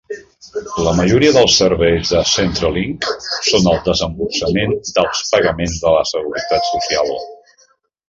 La 0.85 0.93
majoria 0.99 1.33
dels 1.35 1.57
serveis 1.59 2.13
de 2.15 2.23
Centrelink 2.31 3.07
són 3.51 3.69
el 3.75 3.79
desemborsament 3.91 4.77
dels 4.99 5.25
pagaments 5.37 5.81
de 5.87 5.97
la 6.01 6.05
seguretat 6.17 6.71
social. 6.75 7.17